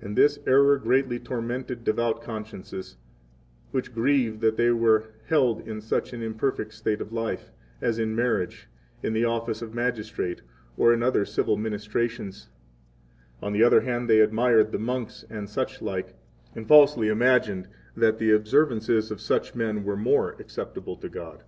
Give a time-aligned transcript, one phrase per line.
[0.00, 2.96] And this error greatly tormented 11 devout consciences,
[3.70, 8.66] which grieved that they were held in an imperfect state of life, as in marriage,
[9.04, 10.42] in the office of magistrate;
[10.76, 12.48] or in other civil ministrations;
[13.40, 16.16] on the other hand, they admired the monks and such like,
[16.56, 21.44] and falsely imagined that the observances of such men were more acceptable to God.